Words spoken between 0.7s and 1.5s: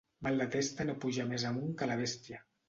no puja més